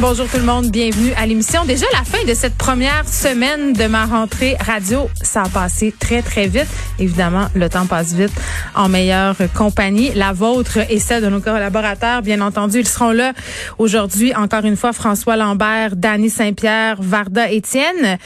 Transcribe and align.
Bonjour 0.00 0.26
tout 0.28 0.38
le 0.38 0.44
monde, 0.44 0.70
bienvenue 0.70 1.12
à 1.18 1.26
l'émission. 1.26 1.66
Déjà 1.66 1.84
la 1.92 2.04
fin 2.04 2.24
de 2.24 2.32
cette 2.32 2.54
première 2.54 3.06
semaine 3.06 3.74
de 3.74 3.84
ma 3.84 4.06
rentrée 4.06 4.56
radio, 4.58 5.10
ça 5.20 5.42
a 5.42 5.48
passé 5.50 5.92
très 5.98 6.22
très 6.22 6.46
vite. 6.46 6.68
Évidemment, 6.98 7.48
le 7.54 7.68
temps 7.68 7.84
passe 7.84 8.14
vite 8.14 8.32
en 8.74 8.88
meilleure 8.88 9.36
compagnie, 9.54 10.10
la 10.14 10.32
vôtre 10.32 10.78
et 10.88 10.98
celle 10.98 11.22
de 11.22 11.28
nos 11.28 11.40
collaborateurs. 11.40 12.22
Bien 12.22 12.40
entendu, 12.40 12.78
ils 12.78 12.88
seront 12.88 13.10
là 13.10 13.34
aujourd'hui 13.76 14.34
encore 14.34 14.64
une 14.64 14.76
fois 14.76 14.94
François 14.94 15.36
Lambert, 15.36 15.96
Dany 15.96 16.30
Saint-Pierre, 16.30 16.96
Varda 17.02 17.50
Étienne. 17.50 18.16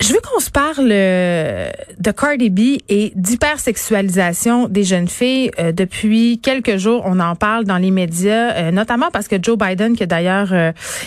Je 0.00 0.12
veux 0.12 0.20
qu'on 0.20 0.40
se 0.40 0.50
parle 0.50 0.88
euh, 0.90 1.70
de 1.98 2.10
Cardi 2.10 2.50
B 2.50 2.78
et 2.88 3.12
d'hypersexualisation 3.14 4.68
des 4.68 4.82
jeunes 4.82 5.08
filles. 5.08 5.50
Euh, 5.58 5.70
depuis 5.72 6.40
quelques 6.42 6.76
jours, 6.78 7.02
on 7.06 7.20
en 7.20 7.36
parle 7.36 7.64
dans 7.64 7.78
les 7.78 7.92
médias, 7.92 8.54
euh, 8.54 8.70
notamment 8.72 9.10
parce 9.12 9.28
que 9.28 9.36
Joe 9.40 9.56
Biden, 9.56 9.96
qui 9.96 10.02
a 10.02 10.06
d'ailleurs 10.06 10.52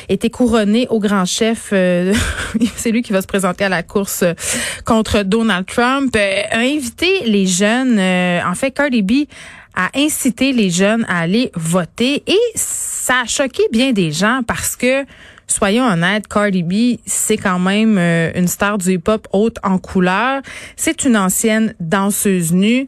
été 0.07 0.29
couronné 0.29 0.87
au 0.89 0.99
grand 0.99 1.25
chef, 1.25 1.67
c'est 2.75 2.91
lui 2.91 3.01
qui 3.01 3.11
va 3.11 3.21
se 3.21 3.27
présenter 3.27 3.65
à 3.65 3.69
la 3.69 3.83
course 3.83 4.23
contre 4.85 5.23
Donald 5.23 5.65
Trump, 5.65 6.15
a 6.15 6.57
invité 6.57 7.25
les 7.25 7.45
jeunes, 7.45 7.99
en 7.99 8.55
fait 8.55 8.71
Cardi 8.71 9.01
B, 9.01 9.27
a 9.75 9.89
incité 9.95 10.53
les 10.53 10.69
jeunes 10.69 11.05
à 11.07 11.19
aller 11.19 11.51
voter 11.55 12.23
et 12.25 12.39
ça 12.55 13.21
a 13.21 13.25
choqué 13.25 13.63
bien 13.71 13.91
des 13.91 14.11
gens 14.11 14.41
parce 14.47 14.75
que 14.75 15.05
soyons 15.47 15.85
honnêtes, 15.85 16.27
Cardi 16.27 16.63
B, 16.63 16.99
c'est 17.05 17.37
quand 17.37 17.59
même 17.59 17.97
euh, 17.97 18.31
une 18.35 18.47
star 18.47 18.77
du 18.77 18.93
hip-hop 18.93 19.27
haute 19.33 19.57
en 19.63 19.77
couleur. 19.77 20.41
C'est 20.75 21.05
une 21.05 21.17
ancienne 21.17 21.73
danseuse 21.79 22.53
nue. 22.53 22.87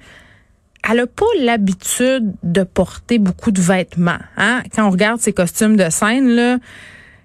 Elle 0.89 0.99
a 0.99 1.07
pas 1.07 1.25
l'habitude 1.39 2.33
de 2.43 2.63
porter 2.63 3.19
beaucoup 3.19 3.51
de 3.51 3.61
vêtements. 3.61 4.19
Hein? 4.37 4.63
Quand 4.73 4.87
on 4.87 4.91
regarde 4.91 5.19
ses 5.19 5.33
costumes 5.33 5.75
de 5.75 5.89
scène, 5.89 6.29
là, 6.29 6.57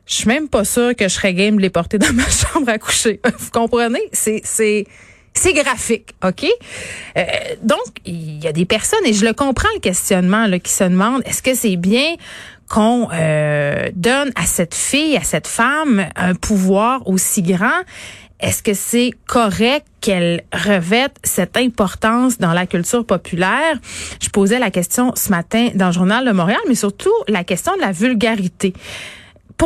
je 0.06 0.14
suis 0.14 0.28
même 0.28 0.48
pas 0.48 0.64
sûre 0.64 0.94
que 0.96 1.04
je 1.04 1.14
serais 1.14 1.34
game 1.34 1.56
de 1.56 1.62
les 1.62 1.70
porter 1.70 1.98
dans 1.98 2.12
ma 2.12 2.28
chambre 2.28 2.68
à 2.68 2.78
coucher. 2.78 3.20
Vous 3.38 3.50
comprenez? 3.50 4.02
C'est, 4.12 4.40
c'est, 4.44 4.86
c'est 5.34 5.52
graphique, 5.52 6.14
OK? 6.24 6.46
Euh, 7.16 7.22
donc, 7.62 7.80
il 8.04 8.42
y 8.42 8.46
a 8.46 8.52
des 8.52 8.64
personnes, 8.64 9.04
et 9.06 9.12
je 9.12 9.24
le 9.24 9.32
comprends, 9.32 9.68
le 9.74 9.80
questionnement, 9.80 10.46
là, 10.46 10.58
qui 10.58 10.72
se 10.72 10.84
demandent, 10.84 11.22
est-ce 11.24 11.42
que 11.42 11.54
c'est 11.54 11.76
bien? 11.76 12.14
Qu'on 12.68 13.08
euh, 13.12 13.90
donne 13.94 14.30
à 14.36 14.46
cette 14.46 14.74
fille, 14.74 15.16
à 15.16 15.22
cette 15.22 15.46
femme, 15.46 16.06
un 16.16 16.34
pouvoir 16.34 17.06
aussi 17.06 17.42
grand? 17.42 17.82
Est-ce 18.40 18.62
que 18.62 18.74
c'est 18.74 19.12
correct 19.26 19.86
qu'elle 20.00 20.42
revête 20.52 21.16
cette 21.22 21.56
importance 21.56 22.38
dans 22.38 22.52
la 22.52 22.66
culture 22.66 23.06
populaire? 23.06 23.78
Je 24.20 24.28
posais 24.28 24.58
la 24.58 24.70
question 24.70 25.12
ce 25.14 25.30
matin 25.30 25.68
dans 25.74 25.86
le 25.86 25.92
journal 25.92 26.26
de 26.26 26.32
Montréal, 26.32 26.60
mais 26.68 26.74
surtout 26.74 27.14
la 27.28 27.44
question 27.44 27.74
de 27.76 27.80
la 27.80 27.92
vulgarité 27.92 28.74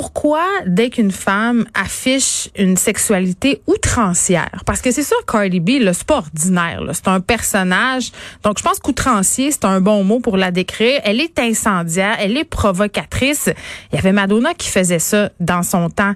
pourquoi 0.01 0.47
dès 0.65 0.91
qu'une 0.91 1.11
femme 1.11 1.67
affiche 1.75 2.51
une 2.57 2.77
sexualité 2.77 3.63
outrancière, 3.67 4.63
parce 4.65 4.81
que 4.81 4.93
c'est 4.93 5.03
sûr 5.03 5.17
Cardi 5.27 5.59
B, 5.59 5.71
le 5.81 5.93
sport 5.93 6.19
ordinaire, 6.19 6.81
c'est 6.93 7.09
un 7.09 7.19
personnage, 7.19 8.13
donc 8.45 8.59
je 8.59 8.63
pense 8.63 8.79
qu'outrancier, 8.79 9.51
c'est 9.51 9.65
un 9.65 9.81
bon 9.81 10.05
mot 10.05 10.21
pour 10.21 10.37
la 10.37 10.53
décrire. 10.53 11.01
Elle 11.03 11.21
est 11.21 11.37
incendiaire, 11.41 12.15
elle 12.21 12.37
est 12.37 12.45
provocatrice. 12.45 13.51
Il 13.91 13.97
y 13.97 13.99
avait 13.99 14.13
Madonna 14.13 14.55
qui 14.55 14.69
faisait 14.69 15.01
ça 15.01 15.31
dans 15.41 15.65
son 15.65 15.91
temps. 15.91 16.15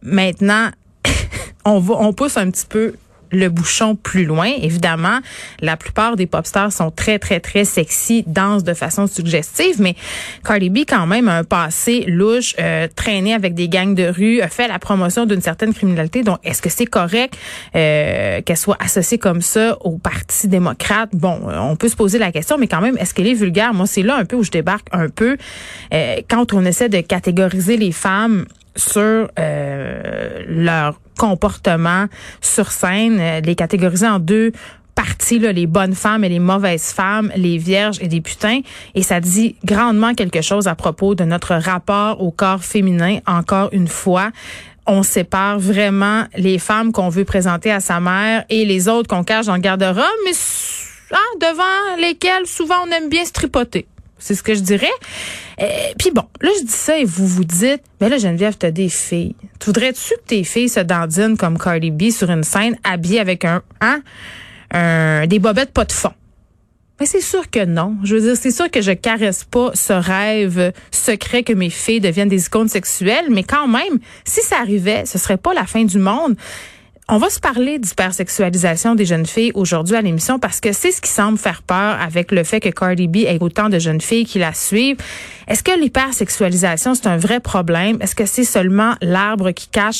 Maintenant, 0.00 0.70
on 1.66 1.78
va, 1.78 1.96
on 1.98 2.14
pousse 2.14 2.38
un 2.38 2.50
petit 2.50 2.64
peu 2.66 2.94
le 3.32 3.48
bouchon 3.48 3.96
plus 3.96 4.24
loin. 4.24 4.50
Évidemment, 4.60 5.20
la 5.60 5.76
plupart 5.76 6.16
des 6.16 6.26
pop 6.26 6.46
stars 6.46 6.72
sont 6.72 6.90
très, 6.90 7.18
très, 7.18 7.40
très 7.40 7.64
sexy, 7.64 8.24
dansent 8.26 8.64
de 8.64 8.74
façon 8.74 9.06
suggestive, 9.06 9.80
mais 9.80 9.94
Cardi 10.44 10.70
B, 10.70 10.78
quand 10.88 11.06
même, 11.06 11.28
a 11.28 11.38
un 11.38 11.44
passé 11.44 12.04
louche, 12.06 12.54
euh, 12.58 12.88
traîné 12.94 13.34
avec 13.34 13.54
des 13.54 13.68
gangs 13.68 13.94
de 13.94 14.04
rue, 14.04 14.40
a 14.40 14.48
fait 14.48 14.68
la 14.68 14.78
promotion 14.78 15.26
d'une 15.26 15.40
certaine 15.40 15.74
criminalité. 15.74 16.22
Donc, 16.22 16.38
est-ce 16.44 16.62
que 16.62 16.70
c'est 16.70 16.86
correct 16.86 17.36
euh, 17.74 18.40
qu'elle 18.42 18.56
soit 18.56 18.78
associée 18.80 19.18
comme 19.18 19.42
ça 19.42 19.76
au 19.80 19.98
Parti 19.98 20.48
démocrate? 20.48 21.10
Bon, 21.12 21.40
on 21.46 21.76
peut 21.76 21.88
se 21.88 21.96
poser 21.96 22.18
la 22.18 22.32
question, 22.32 22.58
mais 22.58 22.66
quand 22.66 22.80
même, 22.80 22.96
est-ce 22.98 23.14
qu'elle 23.14 23.28
est 23.28 23.34
vulgaire? 23.34 23.74
Moi, 23.74 23.86
c'est 23.86 24.02
là 24.02 24.16
un 24.16 24.24
peu 24.24 24.36
où 24.36 24.44
je 24.44 24.50
débarque 24.50 24.88
un 24.92 25.08
peu. 25.08 25.36
Euh, 25.92 26.16
quand 26.28 26.52
on 26.52 26.64
essaie 26.64 26.88
de 26.88 27.00
catégoriser 27.00 27.76
les 27.76 27.92
femmes 27.92 28.46
sur 28.76 29.28
euh, 29.38 30.42
leur 30.46 31.00
comportement 31.20 32.06
sur 32.40 32.72
scène, 32.72 33.18
euh, 33.20 33.40
les 33.40 33.54
catégoriser 33.54 34.08
en 34.08 34.18
deux 34.18 34.52
parties, 34.94 35.38
là, 35.38 35.52
les 35.52 35.66
bonnes 35.66 35.94
femmes 35.94 36.24
et 36.24 36.30
les 36.30 36.38
mauvaises 36.38 36.92
femmes, 36.92 37.30
les 37.36 37.58
vierges 37.58 37.98
et 38.00 38.08
les 38.08 38.22
putains. 38.22 38.60
Et 38.94 39.02
ça 39.02 39.20
dit 39.20 39.56
grandement 39.62 40.14
quelque 40.14 40.40
chose 40.40 40.66
à 40.66 40.74
propos 40.74 41.14
de 41.14 41.24
notre 41.24 41.54
rapport 41.54 42.22
au 42.22 42.30
corps 42.30 42.64
féminin, 42.64 43.18
encore 43.26 43.68
une 43.72 43.88
fois 43.88 44.30
on 44.86 45.04
sépare 45.04 45.60
vraiment 45.60 46.24
les 46.34 46.58
femmes 46.58 46.90
qu'on 46.90 47.10
veut 47.10 47.24
présenter 47.24 47.70
à 47.70 47.78
sa 47.78 48.00
mère 48.00 48.44
et 48.48 48.64
les 48.64 48.88
autres 48.88 49.08
qu'on 49.08 49.22
cache 49.22 49.46
dans 49.46 49.54
le 49.54 49.60
garde-robe, 49.60 50.20
mais 50.24 50.32
hein, 51.12 51.38
devant 51.38 52.00
lesquelles 52.00 52.46
souvent 52.46 52.74
on 52.88 52.90
aime 52.90 53.08
bien 53.08 53.24
se 53.24 53.30
tripoter. 53.30 53.86
C'est 54.18 54.34
ce 54.34 54.42
que 54.42 54.54
je 54.54 54.60
dirais. 54.60 54.90
Euh, 55.60 55.66
puis 55.98 56.10
bon, 56.10 56.24
là, 56.40 56.50
je 56.58 56.64
dis 56.64 56.72
ça 56.72 56.98
et 56.98 57.04
vous 57.04 57.26
vous 57.26 57.44
dites, 57.44 57.82
mais 58.00 58.08
là, 58.08 58.18
Geneviève, 58.18 58.56
t'as 58.56 58.70
des 58.70 58.88
filles. 58.88 59.34
Tu 59.58 59.66
voudrais-tu 59.66 60.14
que 60.14 60.26
tes 60.26 60.44
filles 60.44 60.70
se 60.70 60.80
dandinent 60.80 61.36
comme 61.36 61.58
Cardi 61.58 61.90
B 61.90 62.10
sur 62.10 62.30
une 62.30 62.44
scène 62.44 62.78
habillée 62.82 63.20
avec 63.20 63.44
un, 63.44 63.62
hein, 63.80 64.00
un, 64.70 65.26
des 65.26 65.38
bobettes 65.38 65.72
pas 65.72 65.84
de 65.84 65.92
fond? 65.92 66.12
Mais 66.98 67.06
c'est 67.06 67.20
sûr 67.20 67.48
que 67.50 67.64
non. 67.64 67.96
Je 68.04 68.14
veux 68.14 68.20
dire, 68.20 68.36
c'est 68.36 68.50
sûr 68.50 68.70
que 68.70 68.82
je 68.82 68.92
caresse 68.92 69.44
pas 69.44 69.70
ce 69.74 69.92
rêve 69.92 70.72
secret 70.90 71.42
que 71.42 71.54
mes 71.54 71.70
filles 71.70 72.00
deviennent 72.00 72.28
des 72.28 72.44
icônes 72.46 72.68
sexuelles, 72.68 73.26
mais 73.30 73.42
quand 73.42 73.66
même, 73.66 73.98
si 74.24 74.42
ça 74.42 74.58
arrivait, 74.60 75.06
ce 75.06 75.18
serait 75.18 75.38
pas 75.38 75.54
la 75.54 75.64
fin 75.64 75.84
du 75.84 75.98
monde. 75.98 76.36
On 77.12 77.18
va 77.18 77.28
se 77.28 77.40
parler 77.40 77.80
d'hypersexualisation 77.80 78.94
des 78.94 79.04
jeunes 79.04 79.26
filles 79.26 79.50
aujourd'hui 79.54 79.96
à 79.96 80.00
l'émission 80.00 80.38
parce 80.38 80.60
que 80.60 80.72
c'est 80.72 80.92
ce 80.92 81.00
qui 81.00 81.10
semble 81.10 81.38
faire 81.38 81.62
peur 81.62 82.00
avec 82.00 82.30
le 82.30 82.44
fait 82.44 82.60
que 82.60 82.68
Cardi 82.68 83.08
B 83.08 83.16
ait 83.26 83.38
autant 83.40 83.68
de 83.68 83.80
jeunes 83.80 84.00
filles 84.00 84.24
qui 84.24 84.38
la 84.38 84.54
suivent. 84.54 84.98
Est-ce 85.48 85.64
que 85.64 85.76
l'hypersexualisation, 85.76 86.94
c'est 86.94 87.08
un 87.08 87.16
vrai 87.16 87.40
problème? 87.40 87.98
Est-ce 88.00 88.14
que 88.14 88.26
c'est 88.26 88.44
seulement 88.44 88.94
l'arbre 89.02 89.50
qui 89.50 89.66
cache 89.66 89.98